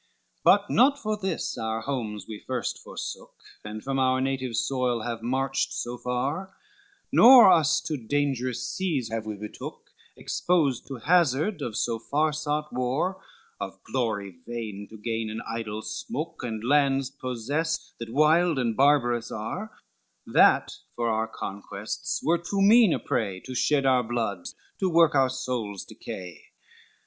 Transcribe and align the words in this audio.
XXII 0.37 0.41
"But 0.45 0.69
not 0.71 0.97
for 0.99 1.15
this 1.15 1.59
our 1.59 1.81
homes 1.81 2.25
we 2.27 2.39
first 2.39 2.79
forsook, 2.79 3.35
And 3.63 3.83
from 3.83 3.99
our 3.99 4.19
native 4.19 4.55
soil 4.55 5.01
have 5.03 5.21
marched 5.21 5.73
so 5.73 5.95
far: 5.95 6.55
Nor 7.11 7.51
us 7.51 7.79
to 7.81 7.97
dangerous 7.97 8.67
seas 8.67 9.09
have 9.09 9.27
we 9.27 9.35
betook, 9.35 9.91
Exposed 10.17 10.87
to 10.87 10.95
hazard 10.95 11.61
of 11.61 11.77
so 11.77 11.99
far 11.99 12.33
sought 12.33 12.73
war, 12.73 13.21
Of 13.59 13.77
glory 13.83 14.37
vain 14.47 14.87
to 14.89 14.97
gain 14.97 15.29
an 15.29 15.43
idle 15.47 15.83
smook, 15.83 16.39
And 16.41 16.63
lands 16.63 17.11
possess 17.11 17.93
that 17.99 18.09
wild 18.11 18.57
and 18.57 18.75
barbarous 18.75 19.29
are: 19.31 19.69
That 20.25 20.77
for 20.95 21.09
our 21.11 21.27
conquests 21.27 22.23
were 22.23 22.39
too 22.39 22.63
mean 22.63 22.91
a 22.91 22.97
prey, 22.97 23.39
To 23.41 23.53
shed 23.53 23.85
our 23.85 24.01
bloods, 24.01 24.55
to 24.79 24.89
work 24.89 25.13
our 25.13 25.29
souls' 25.29 25.85
decay. 25.85 26.45